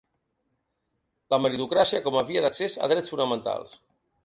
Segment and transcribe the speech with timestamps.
[1.33, 3.79] La meritocràcia com a via d'accés a drets fonamentals.